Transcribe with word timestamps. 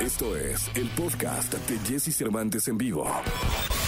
Esto 0.00 0.34
es 0.34 0.70
el 0.76 0.88
podcast 0.96 1.52
de 1.52 1.78
Jesse 1.80 2.16
Cervantes 2.16 2.66
en 2.68 2.78
vivo. 2.78 3.04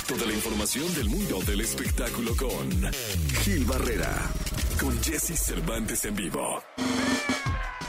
Toda 0.07 0.27
la 0.27 0.33
información 0.35 0.95
del 0.95 1.09
mundo 1.09 1.39
del 1.47 1.63
espectáculo 1.63 2.37
con 2.37 2.93
Gil 3.43 3.65
Barrera, 3.65 4.13
con 4.79 4.93
Jesse 5.03 5.39
Cervantes 5.41 6.05
en 6.05 6.15
vivo. 6.15 6.63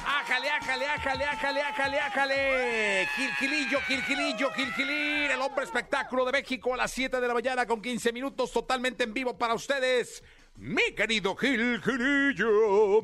¡Ájale, 0.07 0.49
ájale, 0.51 0.85
ájale, 0.85 1.25
ájale, 1.25 1.61
ájale, 1.63 1.99
ájale! 1.99 3.07
Quilquilillo, 3.13 3.79
Quilquilillo, 3.85 4.53
Quilquilir, 4.53 5.31
el 5.31 5.41
hombre 5.41 5.65
espectáculo 5.65 6.23
de 6.23 6.31
México 6.31 6.73
a 6.73 6.77
las 6.77 6.91
7 6.91 7.19
de 7.19 7.27
la 7.27 7.33
mañana 7.33 7.65
con 7.65 7.81
15 7.81 8.13
minutos 8.13 8.53
totalmente 8.53 9.03
en 9.03 9.13
vivo 9.13 9.37
para 9.37 9.53
ustedes. 9.53 10.23
Mi 10.55 10.93
querido 10.95 11.35
Quilquilillo. 11.35 13.01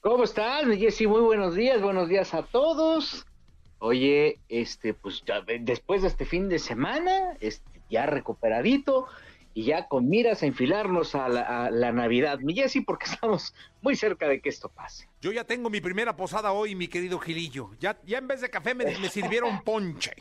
¿Cómo 0.00 0.24
estás, 0.24 0.64
mi 0.64 0.78
Jessy? 0.78 1.06
Muy 1.06 1.20
buenos 1.20 1.54
días, 1.54 1.82
buenos 1.82 2.08
días 2.08 2.32
a 2.32 2.42
todos. 2.44 3.26
Oye, 3.80 4.38
este, 4.50 4.92
pues 4.92 5.22
ya, 5.26 5.40
después 5.40 6.02
de 6.02 6.08
este 6.08 6.26
fin 6.26 6.50
de 6.50 6.58
semana, 6.58 7.36
este, 7.40 7.80
ya 7.88 8.04
recuperadito 8.04 9.06
y 9.54 9.64
ya 9.64 9.88
con 9.88 10.08
miras 10.08 10.42
a 10.42 10.46
enfilarnos 10.46 11.14
a 11.14 11.28
la, 11.28 11.64
a 11.64 11.70
la 11.70 11.90
Navidad, 11.90 12.38
mi 12.40 12.54
Jessy, 12.54 12.82
porque 12.82 13.06
estamos 13.10 13.54
muy 13.80 13.96
cerca 13.96 14.28
de 14.28 14.40
que 14.40 14.50
esto 14.50 14.68
pase. 14.68 15.08
Yo 15.22 15.32
ya 15.32 15.44
tengo 15.44 15.70
mi 15.70 15.80
primera 15.80 16.14
posada 16.14 16.52
hoy, 16.52 16.74
mi 16.74 16.88
querido 16.88 17.18
Gilillo. 17.18 17.70
Ya, 17.80 17.98
ya 18.04 18.18
en 18.18 18.28
vez 18.28 18.42
de 18.42 18.50
café 18.50 18.74
me, 18.74 18.84
me 18.84 19.08
sirvieron 19.08 19.60
ponche. 19.64 20.12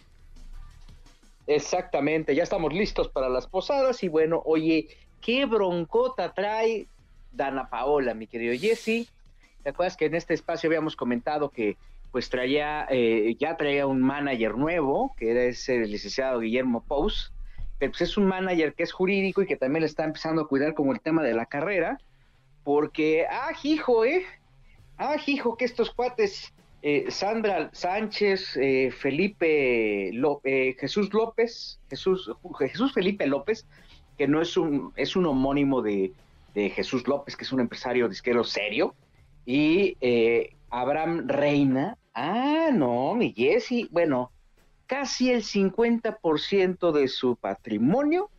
Exactamente, 1.46 2.36
ya 2.36 2.44
estamos 2.44 2.72
listos 2.72 3.10
para 3.10 3.28
las 3.28 3.46
posadas 3.46 4.04
y 4.04 4.08
bueno, 4.08 4.42
oye, 4.46 4.88
¿qué 5.20 5.46
broncota 5.46 6.32
trae 6.32 6.88
Dana 7.34 7.70
Paola, 7.70 8.14
mi 8.14 8.28
querido 8.28 8.58
Jesse? 8.58 9.10
¿Te 9.64 9.70
acuerdas 9.70 9.98
que 9.98 10.06
en 10.06 10.16
este 10.16 10.34
espacio 10.34 10.70
habíamos 10.70 10.96
comentado 10.96 11.50
que 11.50 11.76
pues 12.12 12.30
traía, 12.30 12.88
eh, 12.90 13.36
ya 13.40 13.56
traía 13.58 13.86
un 13.86 14.02
manager 14.02 14.56
nuevo, 14.56 15.14
que 15.18 15.32
era 15.32 15.44
ese 15.44 15.80
licenciado 15.86 16.40
Guillermo 16.40 16.84
Pous, 16.88 17.34
pero 17.78 17.92
pues 17.92 18.02
es 18.02 18.18
un 18.18 18.26
manager 18.26 18.74
que 18.74 18.84
es 18.84 18.92
jurídico 18.92 19.42
y 19.42 19.46
que 19.46 19.56
también 19.56 19.82
le 19.82 19.88
está 19.88 20.04
empezando 20.04 20.42
a 20.42 20.48
cuidar 20.48 20.74
como 20.74 20.92
el 20.92 21.02
tema 21.02 21.24
de 21.24 21.34
la 21.34 21.46
carrera, 21.46 21.98
porque, 22.64 23.26
ah, 23.30 23.52
hijo, 23.64 24.06
¿eh? 24.06 24.24
Ah, 24.98 25.16
hijo, 25.28 25.56
que 25.56 25.66
estos 25.66 25.92
cuates, 25.92 26.54
eh, 26.82 27.06
Sandra 27.10 27.70
Sánchez, 27.74 28.58
eh, 28.58 28.92
Felipe, 28.92 30.12
Ló- 30.14 30.42
eh, 30.44 30.76
Jesús 30.80 31.14
López, 31.14 31.80
Jesús, 31.90 32.32
Jesús 32.58 32.94
Felipe 32.94 33.26
López, 33.28 33.66
que 34.18 34.28
no 34.28 34.42
es 34.42 34.58
un, 34.58 34.92
es 34.98 35.16
un 35.16 35.26
homónimo 35.26 35.82
de, 35.82 36.12
de 36.54 36.70
Jesús 36.70 37.08
López, 37.08 37.36
que 37.38 37.44
es 37.46 37.52
un 37.54 37.62
empresario 37.62 38.10
disquero 38.10 38.44
serio, 38.44 38.94
y 39.46 39.96
Abraham 40.70 41.28
Reina, 41.28 41.98
ah, 42.20 42.70
no, 42.72 43.16
mi 43.16 43.34
Jesse, 43.34 43.90
bueno, 43.92 44.32
casi 44.88 45.32
el 45.32 45.44
50% 45.44 46.92
de 46.92 47.08
su 47.08 47.36
patrimonio, 47.36 48.30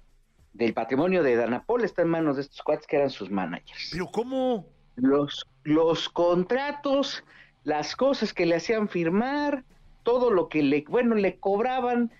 del 0.53 0.75
patrimonio 0.75 1.23
de 1.23 1.37
Danapol, 1.37 1.85
está 1.85 2.03
en 2.03 2.09
manos 2.09 2.37
de 2.37 2.43
estos 2.43 2.63
cuates 2.63 2.87
que 2.87 2.97
eran 2.97 3.11
sus 3.11 3.31
managers 3.31 3.91
Pero 3.93 4.07
¿cómo? 4.07 4.67
los, 4.97 5.47
los 5.65 6.09
contratos, 6.09 7.25
las 7.65 7.97
cosas 7.97 8.35
que 8.35 8.47
le 8.47 8.57
hacían 8.57 8.89
firmar, 8.89 9.65
todo 10.03 10.31
lo 10.31 10.49
que 10.49 10.63
le, 10.63 10.85
bueno, 10.89 11.15
le 11.15 11.39
cobraban, 11.39 12.11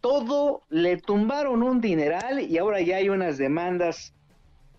todo 0.00 0.62
le 0.70 0.96
tumbaron 0.96 1.62
un 1.62 1.80
dineral 1.80 2.40
y 2.40 2.56
ahora 2.58 2.80
ya 2.80 2.96
hay 2.96 3.08
unas 3.08 3.36
demandas, 3.36 4.14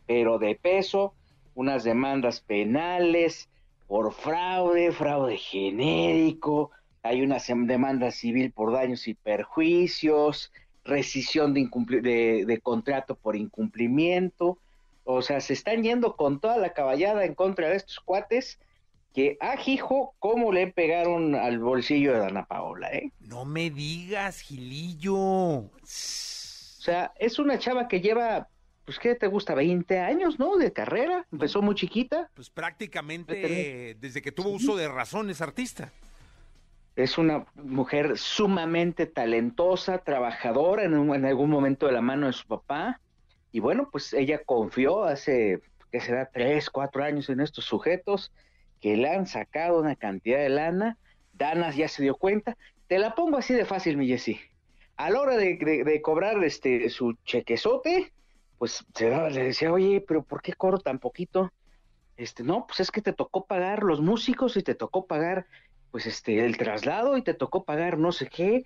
pero 0.07 0.39
de 0.39 0.55
peso, 0.55 1.13
unas 1.53 1.83
demandas 1.83 2.39
penales 2.39 3.49
por 3.91 4.13
fraude, 4.13 4.93
fraude 4.93 5.35
genérico, 5.35 6.71
hay 7.03 7.23
una 7.23 7.39
demanda 7.39 8.09
civil 8.11 8.53
por 8.53 8.71
daños 8.71 9.05
y 9.09 9.15
perjuicios, 9.15 10.53
rescisión 10.85 11.53
de, 11.53 11.69
de, 12.01 12.45
de 12.45 12.61
contrato 12.61 13.15
por 13.15 13.35
incumplimiento. 13.35 14.57
O 15.03 15.21
sea, 15.21 15.41
se 15.41 15.51
están 15.51 15.83
yendo 15.83 16.15
con 16.15 16.39
toda 16.39 16.55
la 16.55 16.71
caballada 16.71 17.25
en 17.25 17.35
contra 17.35 17.67
de 17.67 17.75
estos 17.75 17.99
cuates 17.99 18.59
que, 19.13 19.37
ah, 19.41 19.57
hijo, 19.65 20.15
cómo 20.19 20.53
le 20.53 20.67
pegaron 20.67 21.35
al 21.35 21.59
bolsillo 21.59 22.13
de 22.13 22.19
Dana 22.19 22.45
Paola, 22.45 22.93
¿eh? 22.93 23.11
No 23.19 23.43
me 23.43 23.71
digas, 23.71 24.39
Gilillo. 24.39 25.17
O 25.17 25.69
sea, 25.83 27.11
es 27.19 27.39
una 27.39 27.59
chava 27.59 27.89
que 27.89 27.99
lleva, 27.99 28.47
pues, 28.85 28.99
¿qué 28.99 29.15
te 29.15 29.27
gusta? 29.27 29.53
20 29.55 29.99
años, 29.99 30.39
¿no? 30.39 30.57
De 30.57 30.71
carrera. 30.73 31.25
Empezó 31.31 31.61
muy 31.61 31.75
chiquita. 31.75 32.29
Pues 32.33 32.49
prácticamente 32.49 33.95
desde 33.99 34.21
que 34.21 34.31
tuvo 34.31 34.49
uso 34.49 34.75
de 34.75 34.87
razón 34.87 35.29
es 35.29 35.41
artista. 35.41 35.91
Es 36.95 37.17
una 37.17 37.45
mujer 37.55 38.17
sumamente 38.17 39.05
talentosa, 39.05 39.99
trabajadora 39.99 40.83
en, 40.83 40.93
un- 40.95 41.15
en 41.15 41.25
algún 41.25 41.49
momento 41.49 41.85
de 41.87 41.93
la 41.93 42.01
mano 42.01 42.27
de 42.27 42.33
su 42.33 42.45
papá. 42.47 42.99
Y 43.53 43.59
bueno, 43.59 43.89
pues 43.91 44.13
ella 44.13 44.41
confió 44.45 45.03
hace, 45.05 45.61
que 45.91 46.01
será? 46.01 46.25
Tres, 46.31 46.69
cuatro 46.69 47.03
años 47.03 47.29
en 47.29 47.39
estos 47.39 47.65
sujetos 47.65 48.31
que 48.81 48.97
le 48.97 49.09
han 49.09 49.25
sacado 49.27 49.79
una 49.79 49.95
cantidad 49.95 50.39
de 50.39 50.49
lana. 50.49 50.97
Danas 51.33 51.75
ya 51.75 51.87
se 51.87 52.03
dio 52.03 52.15
cuenta. 52.15 52.57
Te 52.87 52.99
la 52.99 53.15
pongo 53.15 53.37
así 53.37 53.53
de 53.53 53.65
fácil, 53.65 53.95
mi 53.95 54.07
Jessy. 54.07 54.39
A 54.97 55.09
la 55.09 55.21
hora 55.21 55.37
de, 55.37 55.55
de- 55.57 55.83
de 55.85 56.01
cobrar 56.01 56.43
este 56.43 56.89
su 56.89 57.13
chequezote, 57.23 58.11
pues 58.61 58.85
se 58.93 59.09
daba- 59.09 59.31
le 59.31 59.41
decía, 59.41 59.73
oye, 59.73 60.05
pero 60.07 60.21
¿por 60.21 60.43
qué 60.43 60.53
cobro 60.53 60.77
tan 60.77 60.99
poquito? 60.99 61.51
Este, 62.15 62.43
no, 62.43 62.67
pues 62.67 62.79
es 62.79 62.91
que 62.91 63.01
te 63.01 63.11
tocó 63.11 63.47
pagar 63.47 63.81
los 63.81 64.01
músicos 64.01 64.55
y 64.55 64.61
te 64.61 64.75
tocó 64.75 65.07
pagar 65.07 65.47
pues 65.89 66.05
este, 66.05 66.45
el 66.45 66.57
traslado 66.57 67.17
y 67.17 67.23
te 67.23 67.33
tocó 67.33 67.63
pagar 67.63 67.97
no 67.97 68.11
sé 68.11 68.27
qué, 68.27 68.63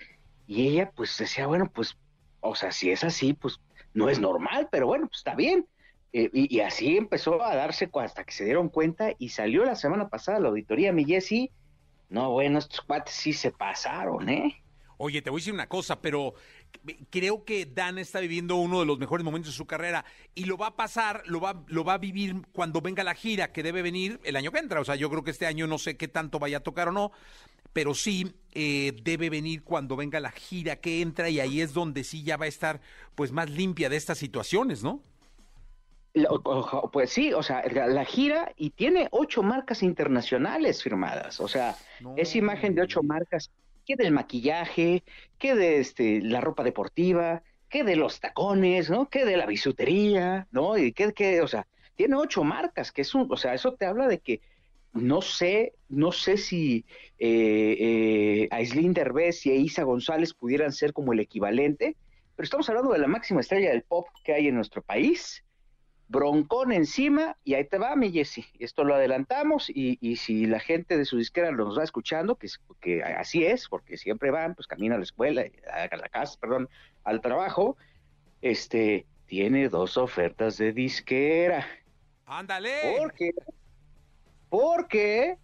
y 0.48 0.68
ella 0.68 0.92
pues 0.94 1.18
decía, 1.18 1.48
bueno, 1.48 1.72
pues, 1.74 1.98
o 2.42 2.56
sea, 2.56 2.74
si 2.74 2.92
es 2.92 3.06
así, 3.06 3.32
pues 3.32 3.62
no 3.94 4.10
es 4.10 4.20
normal, 4.20 4.68
pero 4.70 4.86
bueno, 4.86 5.08
pues 5.08 5.20
está 5.20 5.34
bien. 5.34 5.66
Eh, 6.12 6.30
y, 6.34 6.54
y 6.54 6.60
así 6.60 6.98
empezó 6.98 7.42
a 7.42 7.56
darse 7.56 7.90
hasta 7.94 8.26
que 8.26 8.34
se 8.34 8.44
dieron 8.44 8.68
cuenta 8.68 9.14
y 9.18 9.30
salió 9.30 9.64
la 9.64 9.76
semana 9.76 10.10
pasada 10.10 10.42
la 10.42 10.50
auditoría, 10.50 10.92
mi 10.92 11.06
Jessy. 11.06 11.52
No, 12.10 12.32
bueno, 12.32 12.60
estos 12.60 12.82
cuates 12.82 13.14
sí 13.14 13.32
se 13.32 13.50
pasaron, 13.50 14.28
¿eh? 14.28 14.62
Oye, 14.98 15.22
te 15.22 15.30
voy 15.30 15.40
a 15.40 15.42
decir 15.42 15.54
una 15.54 15.68
cosa, 15.68 16.00
pero 16.00 16.36
creo 17.10 17.44
que 17.46 17.66
Dan 17.66 17.98
está 17.98 18.20
viviendo 18.20 18.56
uno 18.56 18.80
de 18.80 18.86
los 18.86 19.00
mejores 19.00 19.24
momentos 19.24 19.54
de 19.54 19.58
su 19.58 19.66
carrera 19.66 20.06
y 20.34 20.46
lo 20.46 20.58
va 20.58 20.68
a 20.68 20.76
pasar, 20.76 21.24
lo 21.26 21.40
va, 21.40 21.64
lo 21.68 21.84
va 21.84 21.94
a 21.94 21.98
vivir 21.98 22.36
cuando 22.52 22.82
venga 22.82 23.04
la 23.04 23.16
gira 23.16 23.52
que 23.52 23.64
debe 23.64 23.82
venir 23.82 24.20
el 24.24 24.36
año 24.36 24.52
que 24.52 24.60
entra. 24.60 24.82
O 24.82 24.86
sea, 24.86 24.96
yo 24.96 25.10
creo 25.10 25.24
que 25.24 25.32
este 25.32 25.46
año 25.46 25.68
no 25.68 25.78
sé 25.78 25.98
qué 25.98 26.08
tanto 26.08 26.40
vaya 26.40 26.58
a 26.58 26.60
tocar 26.62 26.90
o 26.90 26.92
no, 26.92 27.12
pero 27.74 27.94
sí 27.94 28.34
eh, 28.54 28.94
debe 29.04 29.30
venir 29.30 29.64
cuando 29.64 29.96
venga 29.96 30.20
la 30.20 30.32
gira 30.32 30.78
que 30.78 31.02
entra 31.02 31.30
y 31.30 31.40
ahí 31.40 31.62
es 31.62 31.74
donde 31.74 32.04
sí 32.04 32.24
ya 32.24 32.38
va 32.38 32.46
a 32.46 32.50
estar 32.50 32.82
pues 33.16 33.32
más 33.32 33.50
limpia 33.50 33.90
de 33.90 33.98
estas 33.98 34.18
situaciones, 34.18 34.84
¿no? 34.84 35.02
Pues 36.94 37.10
sí, 37.10 37.34
o 37.34 37.44
sea, 37.44 37.62
la, 37.70 37.88
la 37.88 38.06
gira 38.06 38.54
y 38.56 38.70
tiene 38.70 39.10
ocho 39.12 39.44
marcas 39.44 39.84
internacionales 39.84 40.82
firmadas, 40.82 41.42
o 41.42 41.48
sea, 41.50 41.76
No. 42.00 42.14
es 42.16 42.38
imagen 42.38 42.74
de 42.74 42.84
ocho 42.84 43.04
marcas, 43.04 43.52
que 43.86 43.96
del 43.96 44.12
maquillaje, 44.12 45.04
que 45.38 45.56
de 45.56 45.80
este, 45.80 46.22
la 46.22 46.42
ropa 46.42 46.64
deportiva, 46.64 47.44
que 47.70 47.84
de 47.84 47.96
los 47.96 48.20
tacones, 48.20 48.90
¿no? 48.90 49.10
Que 49.10 49.26
de 49.26 49.38
la 49.38 49.46
bisutería, 49.46 50.48
¿no? 50.52 50.78
Y 50.78 50.92
que, 50.92 51.14
que, 51.14 51.42
o 51.42 51.48
sea, 51.48 51.68
tiene 51.96 52.16
ocho 52.16 52.44
marcas, 52.44 52.92
que 52.92 53.02
es 53.02 53.16
un, 53.16 53.28
o 53.32 53.38
sea, 53.38 53.54
eso 53.54 53.74
te 53.74 53.86
habla 53.86 54.08
de 54.08 54.20
que 54.20 54.42
no 54.94 55.22
sé, 55.22 55.74
no 55.90 56.12
sé 56.12 56.38
si 56.38 56.86
eh, 57.20 57.78
eh, 57.80 58.48
Aislinn 58.52 58.94
Derbez 58.94 59.46
y 59.46 59.52
Isa 59.52 59.84
González 59.84 60.34
pudieran 60.34 60.72
ser 60.72 60.94
como 60.94 61.14
el 61.14 61.20
equivalente, 61.20 61.98
pero 62.36 62.46
estamos 62.46 62.68
hablando 62.70 62.92
de 62.92 63.00
la 63.00 63.08
máxima 63.08 63.42
estrella 63.42 63.70
del 63.70 63.84
pop 63.84 64.08
que 64.24 64.34
hay 64.34 64.48
en 64.48 64.56
nuestro 64.56 64.82
país, 64.82 65.45
broncón 66.08 66.72
encima 66.72 67.38
y 67.44 67.56
ahí 67.56 67.66
te 67.66 67.78
va, 67.78 67.96
mi 67.96 68.12
Jessy. 68.12 68.46
Esto 68.60 68.84
lo 68.84 68.96
adelantamos 68.96 69.70
y, 69.70 69.98
y 70.02 70.18
si 70.18 70.46
la 70.46 70.60
gente 70.60 70.98
de 70.98 71.06
su 71.06 71.18
disquera 71.18 71.52
nos 71.52 71.78
va 71.78 71.84
escuchando, 71.84 72.36
que, 72.36 72.48
que 72.82 73.04
así 73.04 73.46
es, 73.46 73.68
porque 73.68 73.98
siempre 73.98 74.32
van, 74.32 74.56
pues 74.56 74.68
camina 74.68 74.96
a 74.96 74.98
la 74.98 75.04
escuela, 75.04 75.44
a 75.72 75.96
la 75.96 76.10
casa, 76.10 76.38
perdón, 76.40 76.70
al 77.04 77.22
trabajo, 77.22 77.78
este, 78.42 79.06
tiene 79.26 79.70
dos 79.70 79.98
ofertas 79.98 80.58
de 80.58 80.74
disquera. 80.74 81.66
Ándale. 82.26 82.96
Porque, 82.98 83.32
porque 84.50 85.38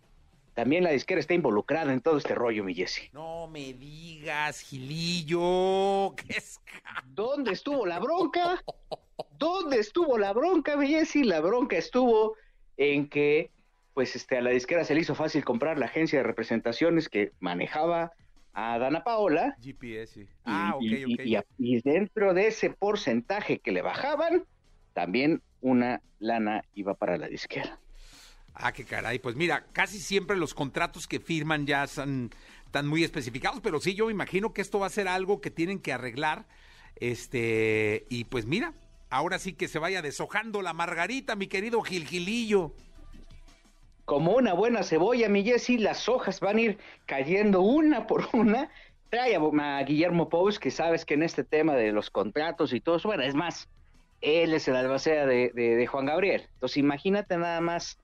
también 0.54 0.84
la 0.84 0.92
disquera 0.92 1.20
está 1.20 1.34
involucrada 1.34 1.94
en 1.94 2.02
todo 2.02 2.18
este 2.18 2.36
rollo, 2.36 2.64
mi 2.64 2.76
Jessy. 2.76 3.10
No 3.14 3.48
me 3.48 3.74
digas, 3.74 4.60
Gilillo. 4.62 6.14
¿Qué 6.16 6.38
es? 6.38 6.60
¿Dónde 7.06 7.54
estuvo 7.54 7.86
la 7.86 8.00
bronca? 8.00 8.62
¿Dónde 9.42 9.80
estuvo 9.80 10.20
la 10.20 10.34
bronca, 10.34 10.80
Jessy? 10.86 11.24
La 11.24 11.42
bronca 11.42 11.76
estuvo 11.76 12.36
en 12.78 13.10
que, 13.10 13.50
pues, 13.96 14.16
este, 14.16 14.38
a 14.38 14.42
la 14.42 14.52
disquera 14.52 14.84
se 14.86 14.94
le 14.94 15.02
hizo 15.02 15.16
fácil 15.16 15.44
comprar 15.44 15.80
la 15.80 15.88
agencia 15.88 16.20
de 16.20 16.24
representaciones 16.24 17.10
que 17.10 17.32
manejaba 17.40 18.12
a 18.54 18.78
Dana 18.78 19.04
Paola. 19.04 19.56
GPS, 19.60 20.14
sí. 20.14 20.22
y- 20.22 20.28
Ah, 20.44 20.76
ok, 20.76 20.84
y, 20.84 21.14
ok. 21.16 21.44
y- 21.58 21.82
dentro 21.82 22.36
de 22.36 22.48
ese 22.50 22.70
porcentaje 22.70 23.58
que 23.58 23.72
le 23.72 23.82
bajaban, 23.82 24.46
también 24.94 25.42
una 25.60 26.04
lana 26.20 26.64
iba 26.76 26.94
para 26.94 27.18
la 27.18 27.28
disquera. 27.28 27.80
Ah, 28.54 28.72
qué 28.72 28.84
caray. 28.86 29.18
Pues 29.18 29.36
mira, 29.36 29.66
casi 29.74 29.98
siempre 30.00 30.38
los 30.38 30.54
contratos 30.54 31.08
que 31.08 31.20
firman 31.20 31.66
ya 31.66 31.88
son 31.88 32.30
están 32.68 32.86
muy 32.86 33.04
especificados, 33.04 33.60
pero 33.62 33.80
sí, 33.80 33.96
yo 33.96 34.06
me 34.06 34.12
imagino 34.12 34.54
que 34.54 34.62
esto 34.62 34.78
va 34.78 34.86
a 34.86 34.92
ser 34.92 35.08
algo 35.08 35.42
que 35.42 35.50
tienen 35.50 35.80
que 35.80 35.94
arreglar. 35.94 36.46
Este, 36.98 38.06
y 38.10 38.26
pues 38.26 38.46
mira, 38.46 38.74
ahora 39.12 39.38
sí 39.38 39.54
que 39.54 39.68
se 39.68 39.78
vaya 39.78 40.02
deshojando 40.02 40.64
la 40.64 40.74
margarita, 40.74 41.36
mi 41.36 41.48
querido 41.48 41.82
Gilgilillo. 41.82 42.74
Como 44.06 44.32
una 44.32 44.54
buena 44.54 44.84
cebolla, 44.84 45.30
mi 45.30 45.44
Jessy, 45.44 45.78
las 45.78 46.10
hojas 46.10 46.40
van 46.40 46.58
a 46.58 46.62
ir 46.62 46.78
cayendo 47.06 47.62
una 47.62 48.08
por 48.08 48.28
una. 48.34 48.72
Trae 49.10 49.36
a, 49.36 49.84
Guillermo 49.84 50.30
Pous, 50.30 50.58
que 50.58 50.72
sabes 50.72 51.06
que 51.06 51.14
en 51.14 51.24
este 51.24 51.44
tema 51.44 51.76
de 51.76 51.92
los 51.92 52.10
contratos 52.10 52.74
y 52.74 52.80
todo 52.80 52.96
eso, 52.96 53.10
bueno, 53.10 53.24
es 53.24 53.36
más, 53.36 53.70
él 54.22 54.54
es 54.54 54.68
el 54.68 54.78
albacea 54.78 55.26
de, 55.26 55.52
de 55.54 55.88
Juan 55.88 56.06
Gabriel. 56.06 56.48
Entonces 56.54 56.78
imagínate 56.78 57.38
nada 57.38 57.60
más 57.60 58.00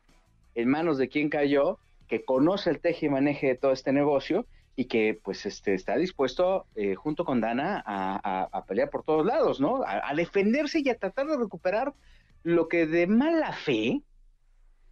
en 0.55 0.69
manos 0.69 0.97
de 0.97 1.07
quien 1.07 1.29
cayó, 1.29 1.79
que 2.09 2.25
conoce 2.25 2.69
el 2.69 2.79
teje 2.79 3.05
y 3.05 3.09
maneje 3.09 3.47
de 3.47 3.55
todo 3.55 3.71
este 3.71 3.93
negocio 3.93 4.45
y 4.79 4.85
que 4.85 5.19
pues 5.21 5.45
este, 5.47 5.73
está 5.73 5.97
dispuesto 5.97 6.67
eh, 6.75 6.93
junto 6.93 7.25
con 7.25 7.41
Dana 7.41 7.83
a, 7.83 8.63
pelear 8.67 8.91
por 8.91 9.03
todos 9.03 9.25
lados, 9.25 9.59
¿no? 9.59 9.81
A, 9.83 10.13
defenderse 10.13 10.81
y 10.85 10.89
a 10.89 10.97
tratar 10.97 11.25
de 11.25 11.35
recuperar 11.35 11.95
lo 12.43 12.67
que 12.67 12.85
de 12.85 13.07
mala 13.07 13.53
fe 13.53 14.03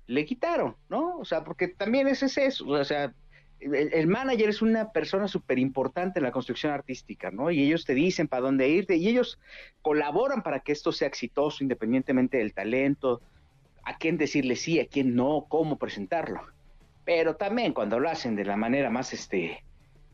le 0.08 0.26
quitaron, 0.26 0.76
¿no? 0.90 1.20
O 1.20 1.24
sea, 1.24 1.44
porque 1.44 1.68
también 1.68 2.08
ese 2.08 2.26
es 2.26 2.38
eso, 2.40 2.68
o 2.68 2.84
sea, 2.84 3.14
el, 3.60 4.08
manager 4.08 4.50
es 4.50 4.64
una 4.64 4.92
persona 4.92 5.28
súper 5.28 5.60
importante 5.60 6.18
en 6.18 6.24
la 6.24 6.32
construcción 6.32 6.74
artística, 6.74 7.30
¿no? 7.30 7.52
Y 7.52 7.62
ellos 7.62 7.86
te 7.86 7.94
dicen 7.94 8.28
para 8.28 8.42
dónde 8.42 8.68
irte 8.68 8.96
y 8.96 9.08
ellos 9.08 9.40
colaboran 9.84 10.42
para 10.42 10.62
que 10.62 10.72
esto 10.72 10.92
sea 10.92 11.08
exitoso 11.08 11.64
independientemente 11.64 12.40
del 12.40 12.56
talento, 12.56 13.22
a 13.84 13.98
quién 14.00 14.18
decirle 14.18 14.56
sí, 14.56 14.80
a 14.80 14.88
quién 14.88 15.16
no, 15.16 15.46
cómo 15.48 15.78
presentarlo. 15.78 16.42
Pero 17.06 17.36
también 17.36 17.72
cuando 17.74 18.00
lo 18.00 18.10
hacen 18.10 18.36
de 18.36 18.46
la 18.46 18.58
manera 18.58 18.90
más, 18.90 19.14
este, 19.14 19.64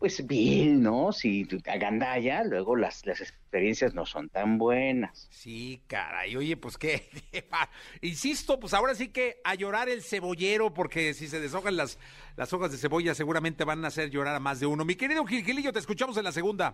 pues 0.02 0.26
vil, 0.26 0.82
¿no? 0.82 1.12
Si 1.12 1.48
agandalla, 1.68 2.44
luego 2.44 2.76
las, 2.76 3.06
las 3.06 3.22
experiencias 3.22 3.94
no 3.94 4.08
son 4.08 4.30
tan 4.30 4.58
buenas. 4.58 5.28
Sí, 5.30 5.80
caray, 5.86 6.36
oye, 6.36 6.58
pues 6.58 6.76
qué, 6.80 7.08
insisto, 8.02 8.60
pues 8.60 8.74
ahora 8.74 8.96
sí 8.96 9.10
que 9.10 9.38
a 9.44 9.54
llorar 9.54 9.90
el 9.90 10.02
cebollero, 10.02 10.74
porque 10.74 11.14
si 11.14 11.28
se 11.28 11.40
deshojan 11.40 11.78
las, 11.78 12.00
las 12.36 12.52
hojas 12.52 12.72
de 12.72 12.80
cebolla 12.80 13.14
seguramente 13.14 13.64
van 13.64 13.86
a 13.86 13.90
hacer 13.90 14.10
llorar 14.10 14.36
a 14.36 14.40
más 14.40 14.60
de 14.60 14.66
uno. 14.66 14.86
Mi 14.86 14.96
querido 14.96 15.24
Gilgilillo, 15.24 15.72
te 15.72 15.78
escuchamos 15.78 16.18
en 16.18 16.24
la 16.24 16.32
segunda. 16.32 16.74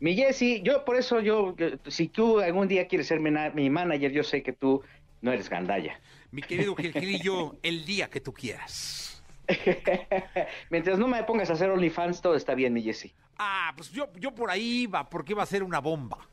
Mi 0.00 0.16
Jessy, 0.16 0.60
yo 0.64 0.84
por 0.84 0.96
eso 0.96 1.20
yo, 1.20 1.54
si 1.86 2.08
tú 2.08 2.40
algún 2.40 2.66
día 2.66 2.88
quieres 2.88 3.06
ser 3.06 3.20
mi 3.20 3.70
manager, 3.70 4.10
yo 4.10 4.24
sé 4.24 4.42
que 4.42 4.52
tú 4.52 4.82
no 5.20 5.30
eres 5.30 5.48
gandalla. 5.48 6.00
Mi 6.32 6.42
querido 6.42 6.74
Gilgilillo, 6.74 7.58
el 7.62 7.84
día 7.84 8.10
que 8.10 8.20
tú 8.20 8.32
quieras. 8.32 9.21
Mientras 10.70 10.98
no 10.98 11.08
me 11.08 11.22
pongas 11.24 11.50
a 11.50 11.54
hacer 11.54 11.70
OnlyFans, 11.70 12.20
todo 12.20 12.34
está 12.34 12.54
bien, 12.54 12.72
mi 12.72 12.82
Jesse. 12.82 13.12
Ah, 13.38 13.72
pues 13.76 13.90
yo, 13.90 14.08
yo 14.16 14.34
por 14.34 14.50
ahí 14.50 14.82
iba, 14.82 15.08
porque 15.08 15.32
iba 15.32 15.42
a 15.42 15.46
ser 15.46 15.62
una 15.62 15.80
bomba. 15.80 16.28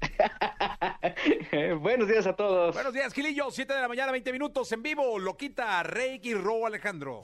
Buenos 1.80 2.08
días 2.08 2.26
a 2.26 2.34
todos. 2.34 2.74
Buenos 2.74 2.92
días, 2.92 3.12
Gilillo. 3.12 3.50
7 3.50 3.72
de 3.72 3.80
la 3.80 3.88
mañana, 3.88 4.12
20 4.12 4.32
minutos 4.32 4.70
en 4.72 4.82
vivo. 4.82 5.18
Loquita, 5.18 5.82
Reiki 5.82 6.30
y 6.30 6.34
Ro 6.34 6.66
Alejandro. 6.66 7.22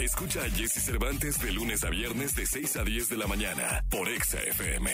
Escucha 0.00 0.40
a 0.40 0.50
Jesse 0.50 0.84
Cervantes 0.84 1.40
de 1.40 1.52
lunes 1.52 1.84
a 1.84 1.90
viernes 1.90 2.34
de 2.34 2.46
6 2.46 2.76
a 2.76 2.84
10 2.84 3.08
de 3.10 3.16
la 3.16 3.26
mañana 3.26 3.84
por 3.88 4.08
Exa 4.08 4.40
FM. 4.40 4.90